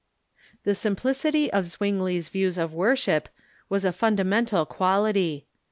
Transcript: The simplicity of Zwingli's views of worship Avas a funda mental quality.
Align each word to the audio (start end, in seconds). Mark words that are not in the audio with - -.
The 0.63 0.73
simplicity 0.73 1.53
of 1.53 1.67
Zwingli's 1.67 2.29
views 2.29 2.57
of 2.57 2.73
worship 2.73 3.29
Avas 3.69 3.85
a 3.85 3.91
funda 3.91 4.23
mental 4.23 4.65
quality. 4.65 5.45